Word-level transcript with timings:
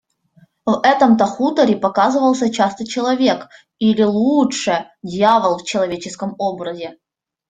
В 0.65 0.79
этом-то 0.83 1.25
хуторе 1.27 1.77
показывался 1.77 2.51
часто 2.51 2.87
человек, 2.87 3.49
или, 3.77 4.01
лучше, 4.01 4.87
дьявол 5.03 5.59
в 5.59 5.63
человеческом 5.63 6.33
образе. 6.39 6.97